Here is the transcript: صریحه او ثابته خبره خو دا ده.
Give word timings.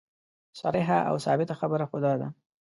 صریحه 0.61 0.97
او 1.09 1.15
ثابته 1.25 1.53
خبره 1.61 1.85
خو 1.89 1.97
دا 2.05 2.13
ده. 2.21 2.27